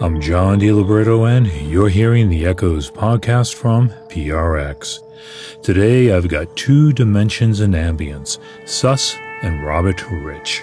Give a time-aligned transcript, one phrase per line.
[0.00, 5.00] I'm John DiLiberto, and you're hearing the Echoes podcast from PRX.
[5.60, 10.62] Today, I've got two dimensions in ambience Suss and Robert Rich.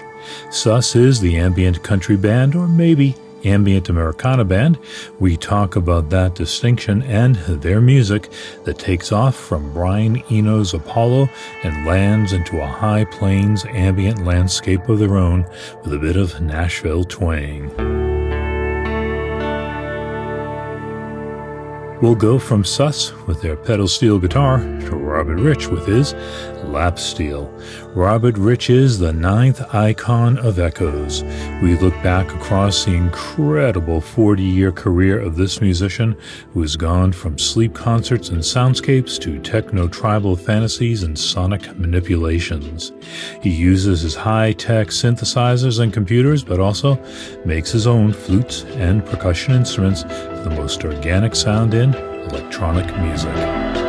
[0.50, 3.14] Suss is the ambient country band, or maybe
[3.44, 4.78] ambient Americana band.
[5.18, 8.30] We talk about that distinction and their music
[8.64, 11.28] that takes off from Brian Eno's Apollo
[11.62, 15.44] and lands into a high plains ambient landscape of their own
[15.84, 18.05] with a bit of Nashville twang.
[22.06, 26.12] We'll go from Suss with their pedal steel guitar to Robert Rich with his
[26.66, 27.52] lap steel.
[27.94, 31.22] Robert Rich is the ninth icon of Echoes.
[31.62, 36.16] We look back across the incredible 40 year career of this musician
[36.52, 42.92] who has gone from sleep concerts and soundscapes to techno tribal fantasies and sonic manipulations.
[43.42, 47.02] He uses his high tech synthesizers and computers, but also
[47.44, 53.85] makes his own flutes and percussion instruments for the most organic sound in electronic music.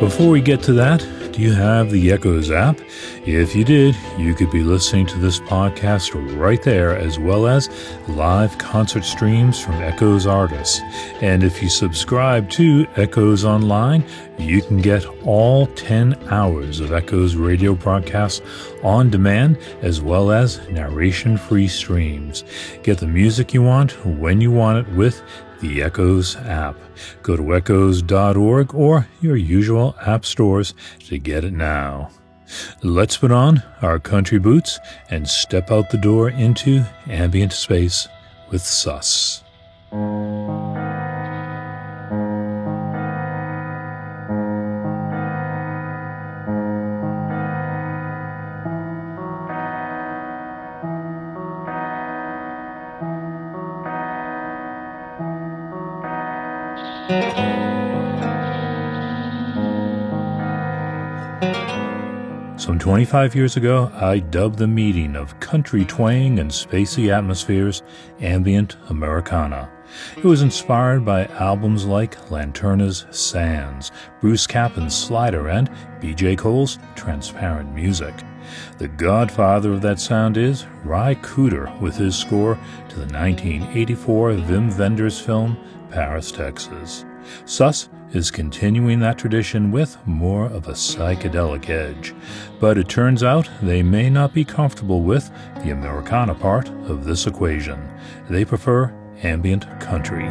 [0.00, 1.00] Before we get to that,
[1.32, 2.80] do you have the Echoes app?
[3.26, 7.68] If you did, you could be listening to this podcast right there, as well as
[8.08, 10.80] live concert streams from Echoes artists.
[11.20, 14.02] And if you subscribe to Echoes Online,
[14.38, 18.40] you can get all 10 hours of Echoes radio broadcasts
[18.82, 22.42] on demand, as well as narration free streams.
[22.82, 25.22] Get the music you want when you want it with
[25.60, 26.76] the Echoes app.
[27.22, 32.10] Go to echoes.org or your usual app stores to get it now.
[32.82, 34.78] Let's put on our country boots
[35.10, 38.08] and step out the door into ambient space
[38.50, 39.42] with Suss.
[62.90, 67.84] 25 years ago, I dubbed the meeting of country twang and spacey atmospheres
[68.20, 69.70] ambient Americana.
[70.16, 76.34] It was inspired by albums like Lanterna's Sands, Bruce Kaphan's Slider, and B.J.
[76.34, 78.12] Cole's Transparent Music.
[78.78, 84.78] The godfather of that sound is Ry Cooder with his score to the 1984 Wim
[84.78, 85.58] Wenders film
[85.90, 87.04] Paris, Texas.
[87.44, 92.14] Suss is continuing that tradition with more of a psychedelic edge.
[92.58, 95.30] But it turns out they may not be comfortable with
[95.62, 97.88] the Americana part of this equation.
[98.28, 100.28] They prefer ambient country.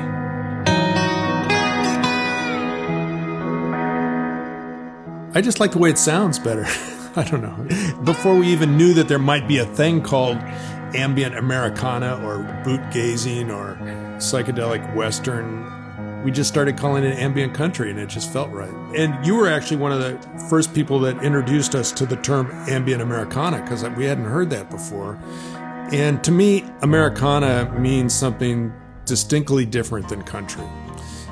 [5.32, 6.66] I just like the way it sounds better.
[7.16, 8.04] I don't know.
[8.04, 10.38] Before we even knew that there might be a thing called
[10.96, 13.76] ambient Americana or boot gazing or
[14.18, 15.66] psychedelic Western
[16.24, 18.74] we just started calling it ambient country and it just felt right.
[18.96, 20.18] And you were actually one of the
[20.50, 24.70] first people that introduced us to the term ambient Americana because we hadn't heard that
[24.70, 25.18] before.
[25.92, 28.74] And to me, Americana means something
[29.06, 30.66] distinctly different than country.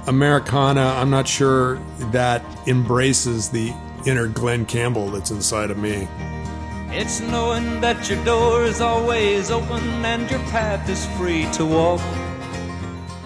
[0.07, 1.75] Americana, I'm not sure
[2.11, 3.71] that embraces the
[4.07, 6.07] inner Glen Campbell that's inside of me.
[6.89, 12.01] It's knowing that your door is always open and your path is free to walk.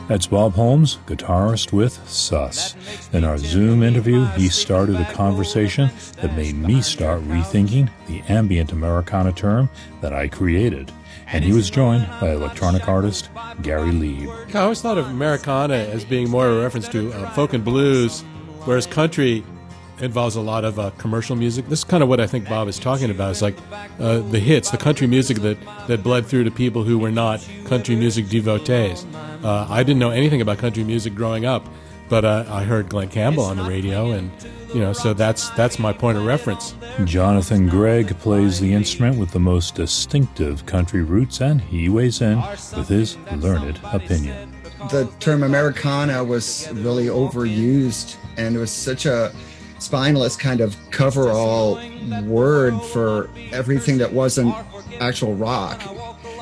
[0.08, 2.76] That's Bob Holmes, guitarist with Suss.
[3.14, 8.74] In our Zoom interview, he started a conversation that made me start rethinking the ambient
[8.74, 9.70] Americana term
[10.02, 10.92] that I created.
[11.28, 13.30] And he was joined by electronic artist
[13.62, 14.30] Gary Leib.
[14.54, 18.22] I always thought of Americana as being more a reference to uh, folk and blues,
[18.66, 19.46] whereas country
[20.02, 21.68] involves a lot of uh, commercial music.
[21.68, 23.32] This is kind of what I think Bob is talking about.
[23.32, 23.56] It's like
[24.00, 25.58] uh, the hits, the country music that,
[25.88, 29.06] that bled through to people who were not country music devotees.
[29.44, 31.68] Uh, I didn't know anything about country music growing up,
[32.10, 34.32] but uh, I heard Glen Campbell on the radio, and
[34.74, 36.76] you know, so that's that's my point of reference.
[37.06, 42.38] Jonathan Gregg plays the instrument with the most distinctive country roots, and he weighs in
[42.76, 44.54] with his learned opinion.
[44.90, 49.32] The term Americana was really overused, and it was such a
[49.82, 51.80] spineless kind of cover-all
[52.24, 54.54] word for everything that wasn't
[55.00, 55.82] actual rock.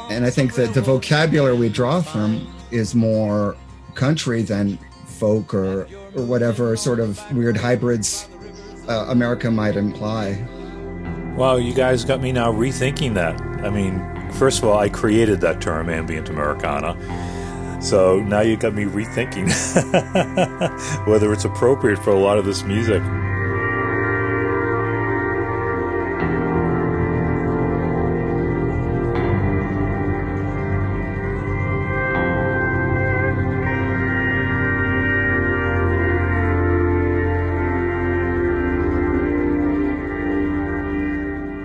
[0.09, 3.55] And I think that the vocabulary we draw from is more
[3.95, 8.27] country than folk or, or whatever sort of weird hybrids
[8.87, 10.45] uh, America might imply.
[11.35, 13.39] Wow, you guys got me now rethinking that.
[13.63, 16.97] I mean, first of all, I created that term, ambient Americana.
[17.81, 19.47] So now you got me rethinking
[21.07, 23.01] whether it's appropriate for a lot of this music.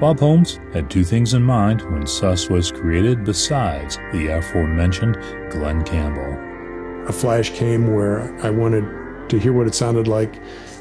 [0.05, 5.15] Bob Holmes had two things in mind when Suss was created besides the aforementioned
[5.51, 7.09] Glen Campbell.
[7.09, 8.85] A flash came where I wanted
[9.31, 10.39] to hear what it sounded like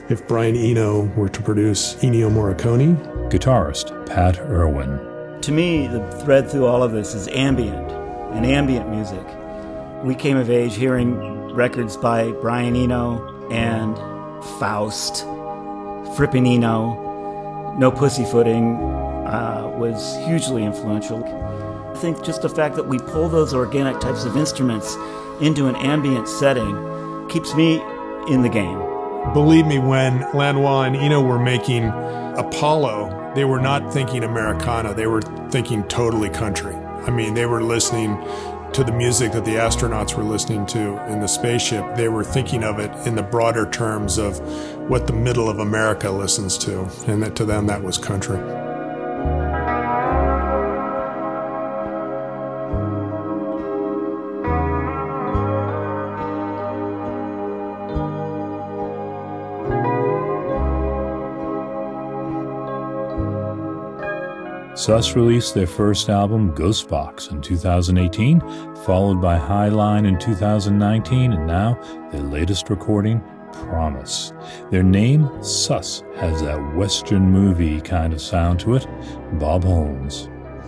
[0.10, 2.98] if Brian Eno were to produce Ennio Morricone.
[3.32, 5.00] Guitarist Pat Irwin.
[5.40, 7.94] To me, the thread through all of this is ambient
[8.34, 9.26] and ambient music.
[10.04, 11.16] We came of age hearing
[11.54, 13.96] records by Brian Eno and
[14.60, 15.24] Faust,
[16.18, 18.93] Fripp and Eno, No Pussyfooting
[19.76, 21.24] was hugely influential.
[21.24, 24.96] I think just the fact that we pull those organic types of instruments
[25.42, 27.82] into an ambient setting keeps me
[28.28, 28.80] in the game.
[29.34, 31.86] Believe me, when Lanois and Eno were making
[32.36, 34.94] Apollo, they were not thinking Americana.
[34.94, 36.76] They were thinking totally country.
[36.76, 38.18] I mean, they were listening
[38.74, 41.96] to the music that the astronauts were listening to in the spaceship.
[41.96, 44.40] They were thinking of it in the broader terms of
[44.90, 48.40] what the middle of America listens to, and that to them that was country.
[64.84, 68.42] Suss released their first album, Ghostbox, in 2018,
[68.84, 71.80] followed by Highline in 2019, and now
[72.12, 74.34] their latest recording, Promise.
[74.72, 78.86] Their name, Suss, has that Western movie kind of sound to it.
[79.40, 80.28] Bob Holmes.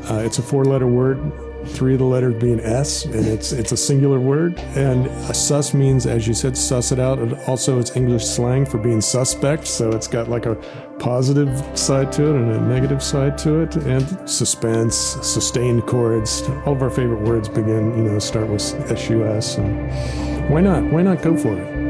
[0.09, 1.19] Uh, it's a four letter word,
[1.65, 4.59] three of the letters being S, and it's it's a singular word.
[4.75, 7.19] And a sus means, as you said, suss it out.
[7.19, 9.67] And also, it's English slang for being suspect.
[9.67, 10.55] So it's got like a
[10.99, 16.41] positive side to it and a negative side to it, and suspense, sustained chords.
[16.65, 19.57] All of our favorite words begin, you know, start with S-U-S.
[19.57, 20.83] And why not?
[20.91, 21.84] Why not go for it?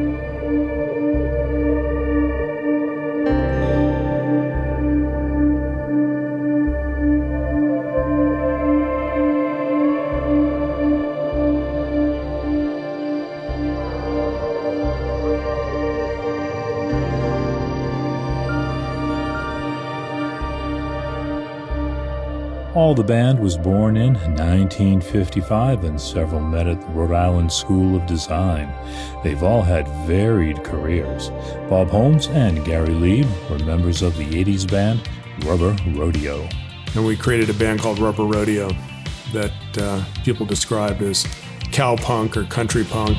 [22.93, 28.05] The band was born in 1955 and several met at the Rhode Island School of
[28.05, 28.71] Design.
[29.23, 31.29] They've all had varied careers.
[31.69, 35.01] Bob Holmes and Gary Leib were members of the 80s band
[35.45, 36.47] Rubber Rodeo.
[36.93, 38.69] And we created a band called Rubber Rodeo
[39.33, 41.23] that uh, people described as
[41.71, 43.17] cowpunk or country punk.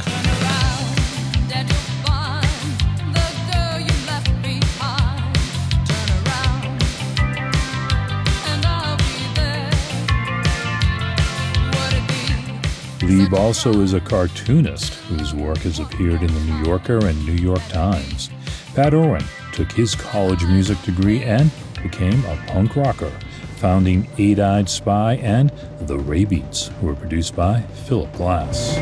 [13.06, 17.34] Leib also is a cartoonist whose work has appeared in the New Yorker and New
[17.34, 18.30] York Times.
[18.74, 19.22] Pat Irwin
[19.52, 23.12] took his college music degree and became a punk rocker,
[23.58, 25.50] founding Eight Eyed Spy and
[25.82, 28.76] The Raybeats, who were produced by Philip Glass.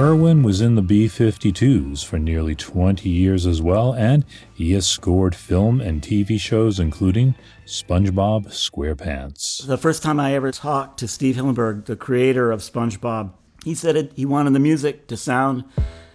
[0.00, 4.86] Irwin was in the B 52s for nearly 20 years as well, and he has
[4.86, 7.34] scored film and TV shows including
[7.66, 9.66] SpongeBob SquarePants.
[9.66, 13.94] The first time I ever talked to Steve Hillenburg, the creator of SpongeBob, he said
[13.94, 15.64] it, he wanted the music to sound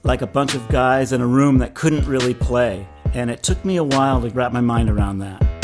[0.01, 2.87] like a bunch of guys in a room that couldn't really play.
[3.13, 5.54] And it took me a while to wrap my mind around that.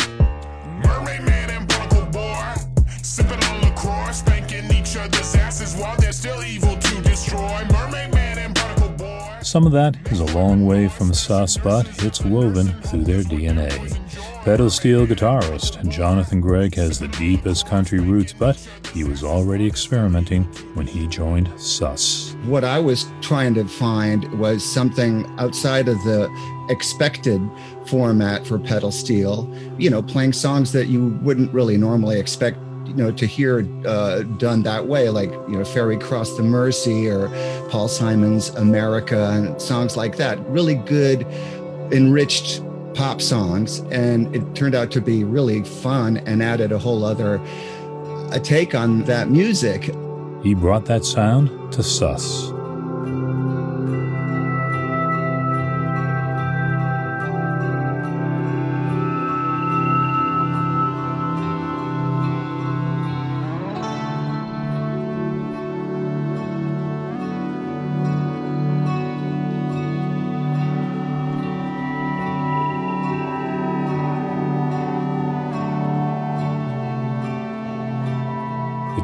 [9.51, 13.69] Some of that is a long way from suss, but it's woven through their DNA.
[14.45, 18.55] Pedal steel guitarist Jonathan Gregg has the deepest country roots, but
[18.93, 22.33] he was already experimenting when he joined Suss.
[22.45, 26.29] What I was trying to find was something outside of the
[26.69, 27.41] expected
[27.87, 32.57] format for pedal steel, you know, playing songs that you wouldn't really normally expect
[32.91, 37.07] you know to hear uh, done that way like you know ferry cross the mersey
[37.07, 37.29] or
[37.69, 41.25] paul simon's america and songs like that really good
[41.91, 42.61] enriched
[42.93, 43.79] pop songs.
[43.91, 47.41] And it turned out to be really fun and added a whole other
[48.31, 49.93] a take on that music.
[50.43, 52.51] He brought that sound to suss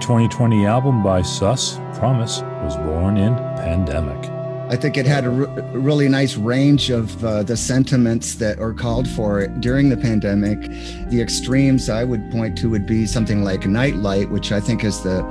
[0.08, 4.18] 2020 album by Suss, Promise was born in pandemic.
[4.72, 9.06] I think it had a really nice range of uh, the sentiments that are called
[9.06, 10.62] for during the pandemic.
[11.10, 15.04] The extremes I would point to would be something like Nightlight, which I think is
[15.04, 15.24] the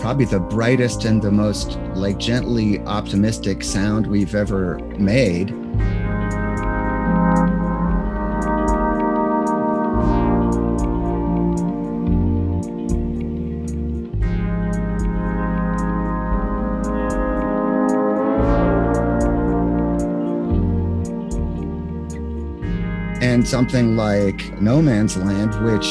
[0.00, 5.54] probably the brightest and the most like gently optimistic sound we've ever made.
[23.44, 25.86] Something like No Man's Land, which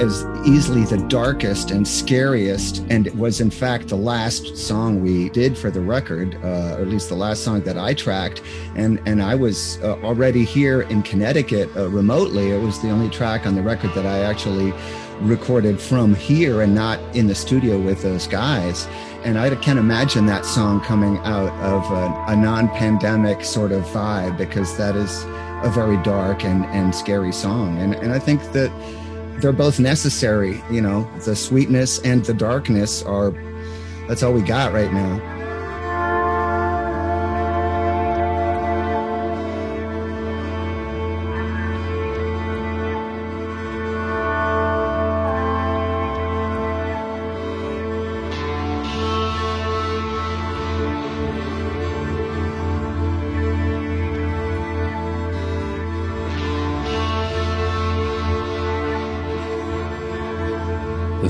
[0.00, 5.56] is easily the darkest and scariest, and was in fact the last song we did
[5.56, 8.42] for the record, uh, or at least the last song that I tracked.
[8.74, 12.50] And and I was uh, already here in Connecticut uh, remotely.
[12.50, 14.72] It was the only track on the record that I actually
[15.20, 18.86] recorded from here and not in the studio with those guys.
[19.24, 24.36] And I can't imagine that song coming out of a, a non-pandemic sort of vibe
[24.36, 25.24] because that is
[25.62, 27.78] a very dark and, and scary song.
[27.78, 28.70] And, and I think that
[29.40, 30.62] they're both necessary.
[30.70, 33.30] You know, the sweetness and the darkness are,
[34.08, 35.35] that's all we got right now.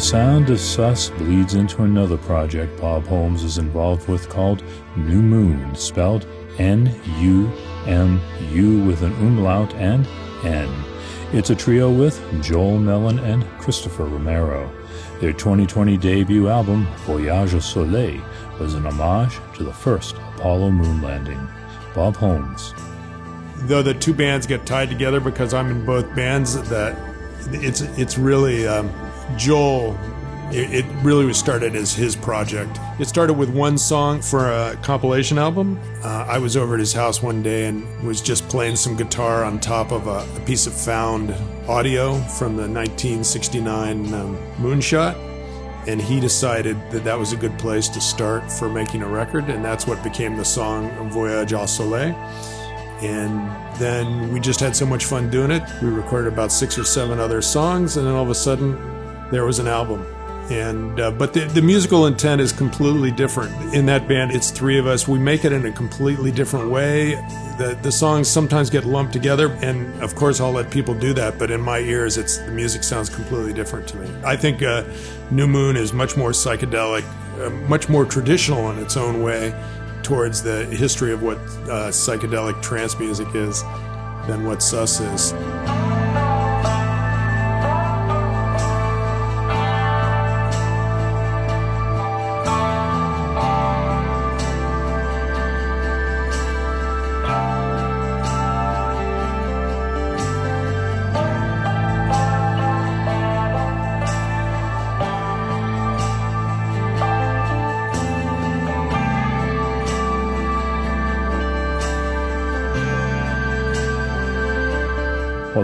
[0.07, 4.63] Sound of Suss bleeds into another project Bob Holmes is involved with called
[4.95, 7.51] Numün, spelled N U
[7.87, 8.21] M
[8.53, 10.07] U with an umlaut and
[10.45, 10.73] N.
[11.33, 14.71] It's a trio with Joel Mellon and Christopher Romero.
[15.21, 18.23] Their 2020 debut album, Voyage au Soleil,
[18.61, 21.49] was an homage to the first Apollo moon landing.
[21.97, 22.73] Bob Holmes.
[23.57, 26.97] Though the two bands get tied together because I'm in both bands, that
[27.53, 28.89] it's it's really um,
[29.37, 29.99] Joel,
[30.53, 32.79] it, it, really was started as his project.
[33.01, 35.79] It started with one song for a compilation album.
[36.05, 39.45] Uh, I was over at his house one day and was just playing some guitar
[39.45, 41.33] on top of a, a piece of found
[41.69, 45.17] audio from the 1969 um, Moonshot.
[45.89, 49.51] And he decided that that was a good place to start for making a record,
[49.51, 52.15] and that's what became the song Voyage au Soleil.
[53.03, 55.63] And then we just had so much fun doing it.
[55.83, 58.96] We recorded about six or seven other songs, and then all of a sudden,
[59.31, 60.07] there was an album.
[60.51, 64.31] And uh, but the, the musical intent is completely different in that band.
[64.31, 65.09] It's three of us.
[65.09, 67.15] We make it in a completely different way.
[67.59, 71.39] The, the songs sometimes get lumped together and of course i'll let people do that
[71.39, 74.11] but in my ears it's the music sounds completely different to me.
[74.27, 74.85] I think uh,
[75.31, 77.03] Numün is much more psychedelic
[77.41, 79.55] uh, much more traditional in its own way
[80.03, 83.63] towards the history of what uh, psychedelic trance music is
[84.27, 85.86] than what suss is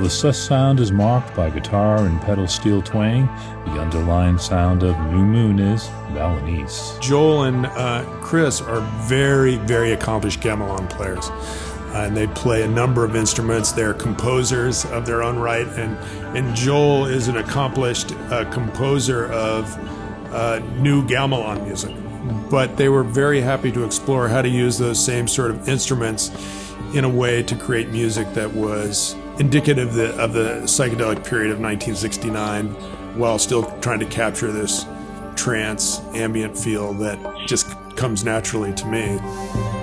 [0.03, 3.27] the suss sound is marked by guitar and pedal steel twang,
[3.67, 6.99] the underlying sound of Numün is Balinese.
[7.01, 11.31] Joel and uh, Chris are very, very accomplished gamelan players.
[11.31, 13.71] Uh, and they play a number of instruments.
[13.71, 15.97] They're composers of their own right, and
[16.37, 19.73] and Joel is an accomplished uh, composer of
[20.33, 21.95] uh, new gamelan music.
[22.51, 26.31] But they were very happy to explore how to use those same sort of instruments
[26.95, 31.51] in a way to create music that was indicative of the, of the psychedelic period
[31.51, 32.69] of 1969
[33.19, 34.87] while still trying to capture this
[35.35, 39.82] trance ambient feel that just comes naturally to me.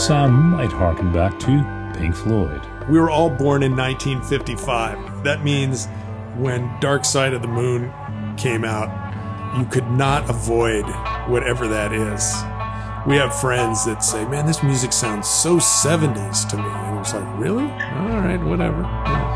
[0.00, 5.22] Sound might harken back to Pink Floyd We were all born in 1955.
[5.24, 5.88] That means
[6.36, 7.92] when Dark Side of the Moon
[8.38, 8.88] came out,
[9.58, 10.86] you could not avoid
[11.28, 12.34] whatever that is.
[13.06, 16.62] We have friends that say, man, this music sounds so 70s to me.
[16.64, 17.64] And it's like, really?
[17.64, 18.82] All right, whatever.
[18.82, 19.29] Yeah.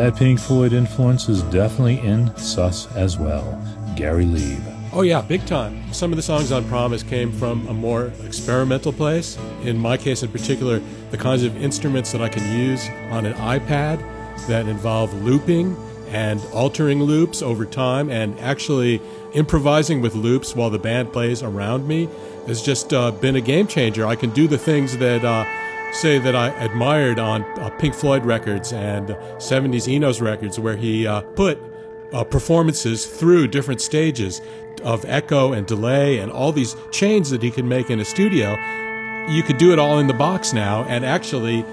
[0.00, 3.62] That Pink Floyd influence is definitely in Suss as well.
[3.96, 4.62] Gary Leib.
[4.94, 5.92] Oh yeah, big time.
[5.92, 9.36] Some of the songs on Promise came from a more experimental place.
[9.62, 10.80] In my case in particular,
[11.10, 13.98] the kinds of instruments that I can use on an iPad
[14.48, 15.76] that involve looping
[16.08, 19.02] and altering loops over time and actually
[19.34, 22.08] improvising with loops while the band plays around me
[22.46, 24.06] has just uh, been a game changer.
[24.06, 25.44] I can do the things that uh,
[25.92, 31.06] say that I admired on uh, Pink Floyd records and 70s Enos records where he
[31.06, 31.58] uh, put
[32.12, 34.40] uh, performances through different stages
[34.82, 38.56] of echo and delay and all these chains that he can make in a studio.
[39.28, 41.64] You could do it all in the box now and actually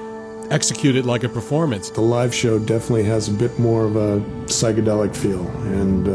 [0.49, 1.89] execute it like a performance.
[1.89, 6.11] The live show definitely has a bit more of a psychedelic feel and, uh,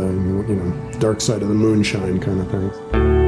[0.48, 3.21] you know, dark side of the moonshine kind of thing.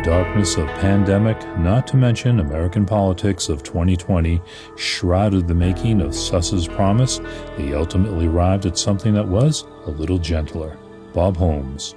[0.00, 4.40] The darkness of pandemic, not to mention American politics of 2020,
[4.74, 7.20] shrouded the making of Suss's promise,
[7.58, 10.78] he ultimately arrived at something that was a little gentler.
[11.12, 11.96] Bob Holmes.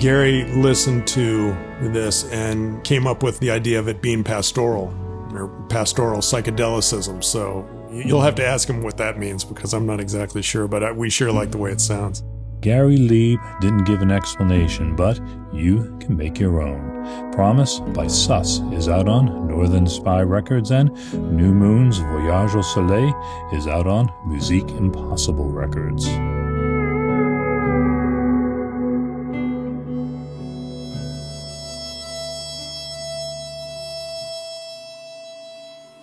[0.00, 4.92] Gary listened to this and came up with the idea of it being pastoral
[5.32, 7.22] or pastoral psychedelicism.
[7.22, 10.96] So you'll have to ask him what that means because I'm not exactly sure, but
[10.96, 12.24] we sure like the way it sounds.
[12.60, 15.20] Gary Leib didn't give an explanation, but
[15.52, 16.97] you can make your own.
[17.32, 23.14] Promise by Suss is out on Northern Spy Records, and Numün's Voyage au Soleil
[23.52, 26.08] is out on Musique Impossible Records.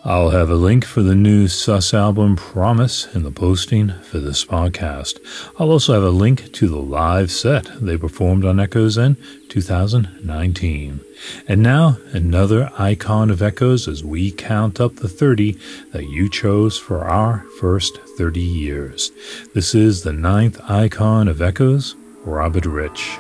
[0.07, 4.45] I'll have a link for the new Suss album Promise in the posting for this
[4.45, 5.17] podcast.
[5.57, 9.17] I'll also have a link to the live set they performed on Echoes in
[9.49, 10.99] 2019.
[11.47, 15.57] And now, another icon of Echoes as we count up the 30
[15.91, 19.11] that you chose for our first 30 years.
[19.55, 23.17] This is the ninth icon of Echoes, Robert Rich.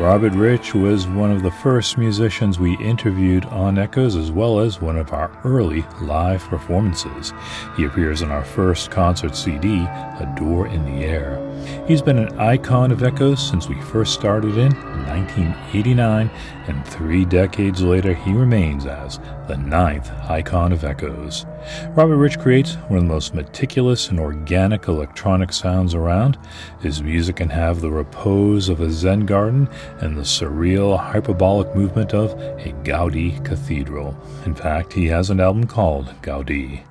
[0.00, 4.80] Robert Rich was one of the first musicians we interviewed on Echoes, as well as
[4.80, 7.34] one of our early live performances.
[7.76, 11.49] He appears on our first concert CD, A Door in the Air.
[11.86, 14.72] He's been an icon of Echoes since we first started in
[15.06, 16.30] 1989,
[16.68, 19.18] and three decades later, he remains as
[19.48, 21.46] the ninth icon of Echoes.
[21.90, 26.38] Robert Rich creates one of the most meticulous and organic electronic sounds around.
[26.80, 29.68] His music can have the repose of a Zen garden
[30.00, 34.16] and the surreal, hyperbolic movement of a Gaudi cathedral.
[34.46, 36.84] In fact, he has an album called Gaudi.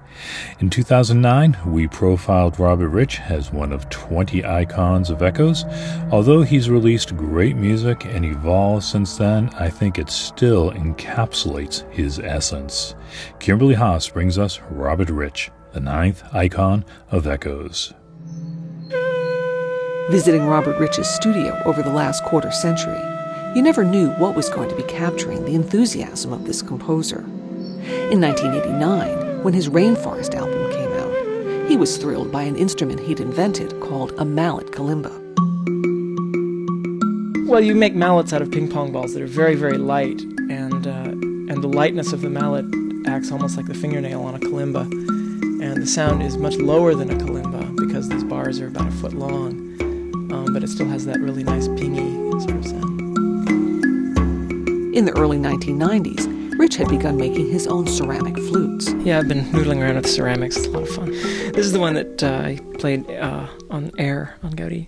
[0.59, 5.65] In 2009, we profiled Robert Rich as one of 20 icons of Echoes.
[6.11, 12.19] Although he's released great music and evolved since then, I think it still encapsulates his
[12.19, 12.95] essence.
[13.39, 17.93] Kimberly Haas brings us Robert Rich, the ninth icon of Echoes.
[20.09, 22.99] Visiting Robert Rich's studio over the last quarter century,
[23.55, 27.19] you never knew what was going to be capturing the enthusiasm of this composer.
[28.11, 33.19] In 1989, when his Rainforest album came out, he was thrilled by an instrument he'd
[33.19, 35.15] invented called a mallet kalimba.
[37.47, 40.85] Well, you make mallets out of ping pong balls that are very, very light, and
[40.85, 41.09] uh,
[41.51, 42.65] and the lightness of the mallet
[43.07, 44.81] acts almost like the fingernail on a kalimba,
[45.61, 48.91] and the sound is much lower than a kalimba because these bars are about a
[48.91, 49.51] foot long,
[50.31, 52.99] um, but it still has that really nice pingy sort of sound.
[54.95, 56.38] In the early 1990s,
[56.69, 58.93] Rich had begun making his own ceramic flutes.
[59.03, 60.55] Yeah, I've been noodling around with ceramics.
[60.55, 61.09] It's a lot of fun.
[61.09, 64.87] This is the one that uh, I played uh, on air on Gaudi.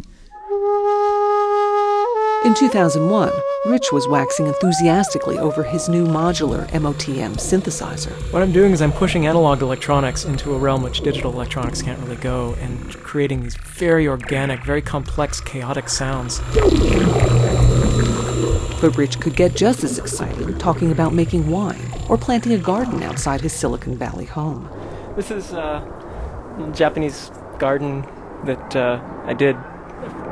[2.45, 3.31] In 2001,
[3.65, 8.11] Rich was waxing enthusiastically over his new modular MOTM synthesizer.
[8.31, 11.99] What I'm doing is I'm pushing analog electronics into a realm which digital electronics can't
[12.01, 16.41] really go and creating these very organic, very complex, chaotic sounds.
[18.81, 23.03] But Rich could get just as excited talking about making wine or planting a garden
[23.03, 24.67] outside his Silicon Valley home.
[25.15, 25.85] This is uh,
[26.57, 28.01] a Japanese garden
[28.45, 29.55] that uh, I did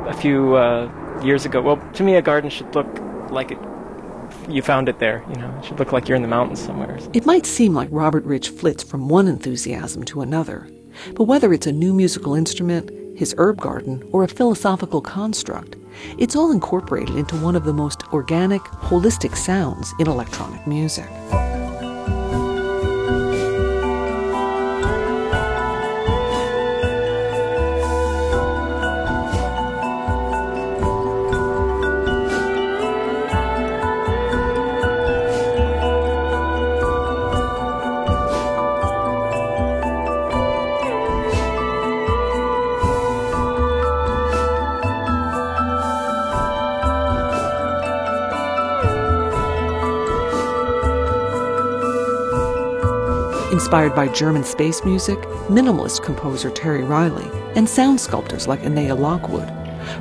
[0.06, 0.90] a few uh,
[1.22, 1.62] years ago.
[1.62, 2.88] Well, to me, a garden should look
[3.30, 3.58] like it.
[4.48, 5.56] You found it there, you know.
[5.58, 6.98] It should look like you're in the mountains somewhere.
[7.12, 10.68] It might seem like Robert Rich flits from one enthusiasm to another,
[11.14, 15.76] but whether it's a new musical instrument, his herb garden, or a philosophical construct,
[16.18, 21.08] it's all incorporated into one of the most organic, holistic sounds in electronic music.
[53.60, 55.18] Inspired by German space music,
[55.50, 59.52] minimalist composer Terry Riley, and sound sculptors like Annea Lockwood,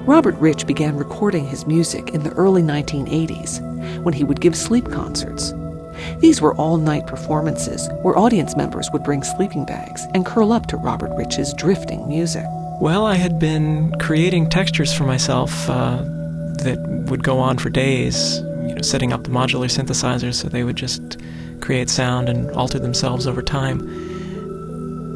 [0.07, 3.59] Robert Rich began recording his music in the early 1980s
[4.01, 5.53] when he would give sleep concerts.
[6.19, 10.67] These were all night performances where audience members would bring sleeping bags and curl up
[10.67, 12.45] to Robert Rich's drifting music.
[12.79, 15.97] Well, I had been creating textures for myself uh,
[16.63, 20.63] that would go on for days, you know, setting up the modular synthesizers so they
[20.63, 21.18] would just
[21.69, 23.79] create sound and alter themselves over time.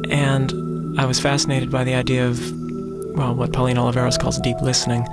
[0.08, 0.54] And
[1.00, 2.38] I was fascinated by the idea of,
[3.16, 5.04] well, what Pauline Oliveros calls deep listening.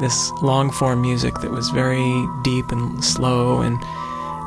[0.00, 3.78] This long form music that was very deep and slow and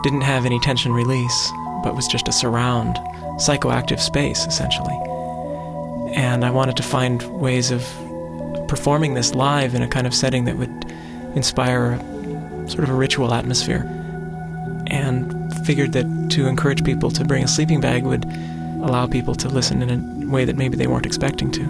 [0.04, 2.98] didn't have any tension release, but was just a surround,
[3.40, 5.00] psychoactive space, essentially.
[6.14, 7.88] And I wanted to find ways of
[8.68, 10.92] performing this live in a kind of setting that would
[11.36, 11.98] inspire
[12.68, 13.86] sort of a ritual atmosphere.
[14.88, 16.06] And figured that
[16.38, 18.24] to encourage people to bring a sleeping bag would
[18.84, 21.64] allow people to listen in a way that maybe they weren't expecting to.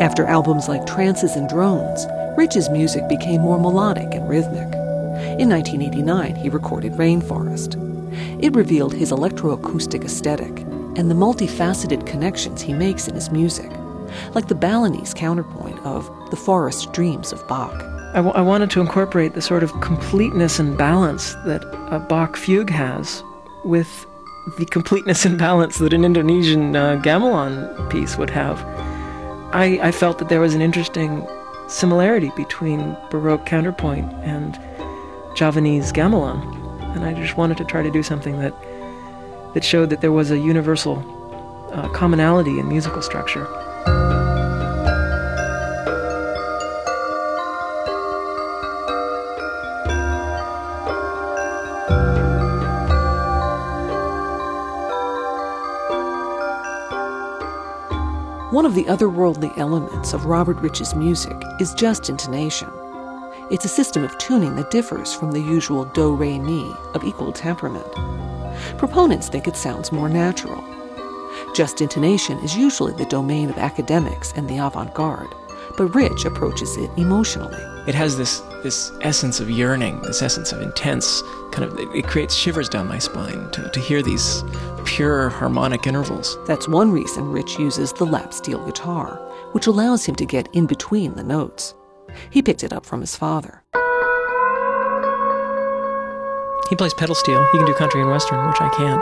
[0.00, 2.06] After albums like Trances and Drones,
[2.38, 4.72] Rich's music became more melodic and rhythmic.
[5.38, 7.76] In 1989, he recorded Rainforest.
[8.42, 10.67] It revealed his electroacoustic aesthetic
[10.98, 13.70] and the multifaceted connections he makes in his music,
[14.34, 17.72] like the Balinese counterpoint of The Forest Dreams of Bach.
[18.14, 22.36] I, w- I wanted to incorporate the sort of completeness and balance that a Bach
[22.36, 23.22] fugue has
[23.64, 24.06] with
[24.58, 28.60] the completeness and balance that an Indonesian uh, gamelan piece would have.
[29.54, 31.24] I, I felt that there was an interesting
[31.68, 34.58] similarity between Baroque counterpoint and
[35.36, 36.42] Javanese gamelan,
[36.96, 38.52] and I just wanted to try to do something that
[39.54, 40.98] that showed that there was a universal
[41.72, 43.46] uh, commonality in musical structure.
[58.50, 62.68] One of the otherworldly elements of Robert Rich's music is just intonation.
[63.50, 67.30] It's a system of tuning that differs from the usual do re mi of equal
[67.30, 67.86] temperament.
[68.76, 70.64] Proponents think it sounds more natural.
[71.54, 75.34] Just intonation is usually the domain of academics and the avant garde,
[75.76, 77.62] but Rich approaches it emotionally.
[77.86, 82.34] It has this this essence of yearning, this essence of intense kind of it creates
[82.34, 84.42] shivers down my spine to, to hear these
[84.84, 86.36] pure harmonic intervals.
[86.46, 89.16] That's one reason Rich uses the lap steel guitar,
[89.52, 91.74] which allows him to get in between the notes.
[92.30, 93.62] He picked it up from his father.
[96.68, 97.46] He plays pedal steel.
[97.52, 99.00] He can do country and western, which I can't.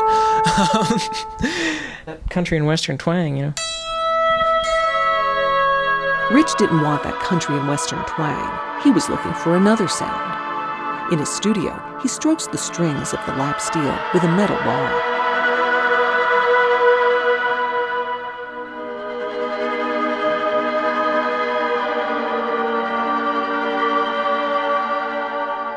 [2.07, 3.55] that um, country and western twang, you know.
[6.31, 8.83] Rich didn't want that country and western twang.
[8.83, 11.13] He was looking for another sound.
[11.13, 15.16] In his studio, he strokes the strings of the lap steel with a metal bar.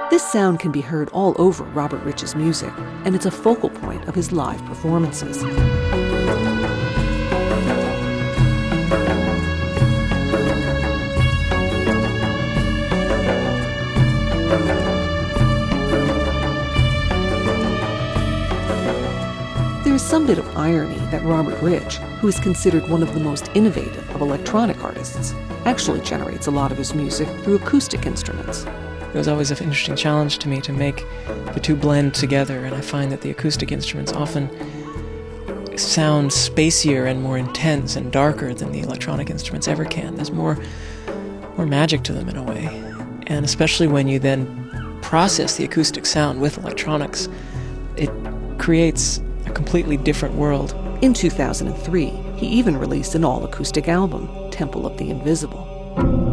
[0.10, 2.74] This sound can be heard all over Robert Rich's music,
[3.06, 5.44] and it's a focal point of his live performances.
[19.84, 23.20] There is some bit of irony that Robert Rich, who is considered one of the
[23.20, 28.66] most innovative of electronic artists, actually generates a lot of his music through acoustic instruments.
[29.14, 31.06] It was always an interesting challenge to me to make
[31.54, 34.50] the two blend together, and I find that the acoustic instruments often
[35.78, 40.16] sound spacier and more intense and darker than the electronic instruments ever can.
[40.16, 40.58] There's more
[41.58, 42.68] more magic to them in a way.
[43.28, 47.28] And especially when you then process the acoustic sound with electronics,
[47.98, 48.10] it
[48.58, 50.74] creates a completely different world.
[51.02, 52.06] In 2003,
[52.38, 56.29] he even released an all acoustic album, Temple of the Invisible.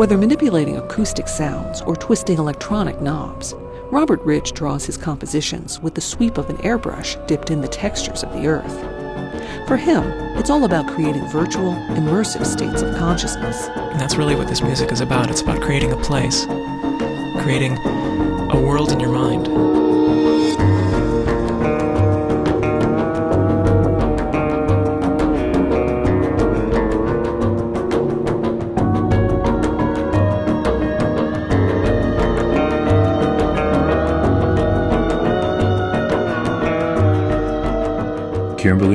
[0.00, 3.54] Whether manipulating acoustic sounds or twisting electronic knobs,
[3.90, 8.24] Robert Rich draws his compositions with the sweep of an airbrush dipped in the textures
[8.24, 8.80] of the earth.
[9.68, 10.02] For him,
[10.38, 13.68] it's all about creating virtual, immersive states of consciousness.
[13.68, 15.30] And that's really what this music is about.
[15.30, 16.46] It's about creating a place,
[17.42, 19.89] creating a world in your mind.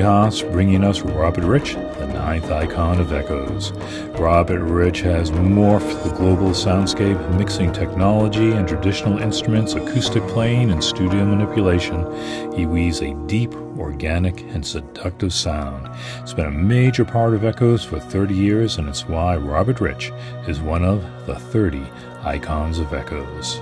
[0.06, 3.72] Haas bringing us Robert Rich, the ninth icon of echoes.
[4.20, 10.84] Robert Rich has morphed the global soundscape, mixing technology and traditional instruments, acoustic playing, and
[10.84, 12.06] studio manipulation.
[12.54, 15.90] He weaves a deep, organic, and seductive sound.
[16.22, 20.12] It's been a major part of Echoes for 30 years, and it's why Robert Rich
[20.48, 21.82] is one of the 30
[22.22, 23.60] icons of Echoes.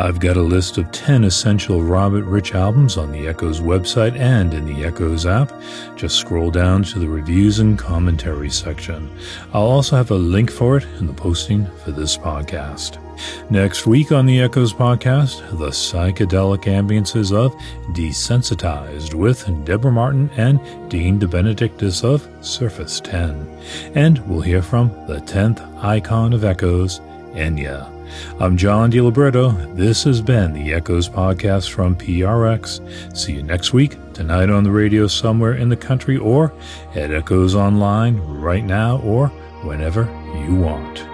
[0.00, 4.54] I've got a list of 10 essential Robert Rich albums on the Echoes website and
[4.54, 5.52] in the Echoes app.
[5.94, 9.14] Just scroll down to the reviews and commentary section.
[9.52, 12.98] I'll also have a link for it in the posting for this podcast.
[13.50, 17.54] Next week on the Echoes podcast, the psychedelic ambiances of
[17.92, 23.60] Desensitized with Deborah Martin and Dean DeBenedictis of Surface 10.
[23.94, 27.00] And we'll hear from the 10th icon of Echoes,
[27.34, 27.99] Enya.
[28.38, 29.76] I'm John DiLiberto.
[29.76, 33.16] This has been the Echoes podcast from PRX.
[33.16, 36.52] See you next week, tonight on the radio somewhere in the country, or
[36.94, 39.28] at Echoes Online right now or
[39.62, 40.04] whenever
[40.46, 41.09] you want.